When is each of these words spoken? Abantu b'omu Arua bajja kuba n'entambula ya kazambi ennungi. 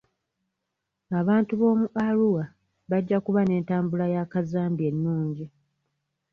Abantu 1.19 1.53
b'omu 1.59 1.87
Arua 2.05 2.43
bajja 2.89 3.17
kuba 3.25 3.41
n'entambula 3.45 4.05
ya 4.15 4.23
kazambi 4.31 4.83
ennungi. 4.89 5.45